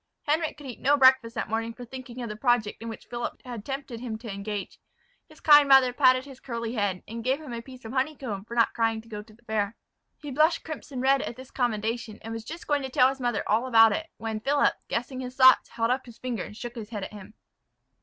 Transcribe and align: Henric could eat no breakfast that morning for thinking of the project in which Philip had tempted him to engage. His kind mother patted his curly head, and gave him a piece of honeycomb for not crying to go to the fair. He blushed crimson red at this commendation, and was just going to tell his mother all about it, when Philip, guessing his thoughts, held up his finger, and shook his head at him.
Henric 0.27 0.57
could 0.57 0.65
eat 0.65 0.79
no 0.79 0.97
breakfast 0.97 1.35
that 1.35 1.47
morning 1.47 1.75
for 1.75 1.85
thinking 1.85 2.23
of 2.23 2.27
the 2.29 2.35
project 2.35 2.81
in 2.81 2.89
which 2.89 3.05
Philip 3.05 3.39
had 3.45 3.63
tempted 3.63 3.99
him 3.99 4.17
to 4.17 4.33
engage. 4.33 4.79
His 5.29 5.39
kind 5.39 5.69
mother 5.69 5.93
patted 5.93 6.25
his 6.25 6.39
curly 6.39 6.73
head, 6.73 7.03
and 7.07 7.23
gave 7.23 7.39
him 7.39 7.53
a 7.53 7.61
piece 7.61 7.85
of 7.85 7.91
honeycomb 7.93 8.43
for 8.45 8.55
not 8.55 8.73
crying 8.73 9.01
to 9.01 9.07
go 9.07 9.21
to 9.21 9.31
the 9.35 9.43
fair. 9.45 9.75
He 10.17 10.31
blushed 10.31 10.63
crimson 10.63 11.01
red 11.01 11.21
at 11.21 11.35
this 11.35 11.51
commendation, 11.51 12.17
and 12.23 12.33
was 12.33 12.43
just 12.43 12.65
going 12.65 12.81
to 12.81 12.89
tell 12.89 13.09
his 13.09 13.21
mother 13.21 13.43
all 13.47 13.67
about 13.67 13.91
it, 13.91 14.07
when 14.17 14.39
Philip, 14.39 14.73
guessing 14.87 15.19
his 15.19 15.35
thoughts, 15.35 15.69
held 15.69 15.91
up 15.91 16.07
his 16.07 16.17
finger, 16.17 16.43
and 16.45 16.57
shook 16.57 16.73
his 16.73 16.89
head 16.89 17.03
at 17.03 17.13
him. 17.13 17.35